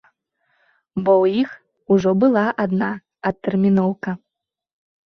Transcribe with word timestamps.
Бо 1.03 1.11
ў 1.23 1.25
іх 1.43 1.51
ужо 1.97 2.11
была 2.25 2.45
адна 2.67 2.91
адтэрміноўка. 3.33 4.21